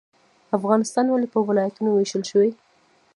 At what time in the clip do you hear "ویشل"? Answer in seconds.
1.91-2.23